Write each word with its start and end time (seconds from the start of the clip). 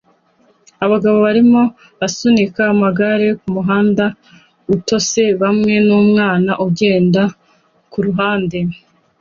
Umugabo 0.83 1.19
arimo 1.31 1.61
asunika 2.05 2.61
amagare 2.73 3.27
kumuhanda 3.39 4.05
utose 4.75 5.21
hamwe 5.41 5.73
numwana 5.87 6.51
ugenda 6.65 7.23
kuruhande 7.91 8.59